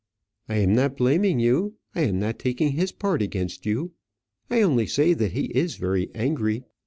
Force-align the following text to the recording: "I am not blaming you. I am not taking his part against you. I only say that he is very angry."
"I 0.49 0.55
am 0.55 0.73
not 0.73 0.97
blaming 0.97 1.39
you. 1.39 1.75
I 1.93 2.05
am 2.05 2.17
not 2.17 2.39
taking 2.39 2.71
his 2.71 2.91
part 2.91 3.21
against 3.21 3.67
you. 3.67 3.91
I 4.49 4.63
only 4.63 4.87
say 4.87 5.13
that 5.13 5.33
he 5.33 5.51
is 5.53 5.75
very 5.75 6.09
angry." 6.15 6.63